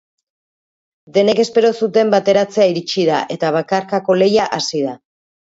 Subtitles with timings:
[1.17, 4.99] Denek espero zuten bateratzea iritsi da eta bakarkako lehia hasi da.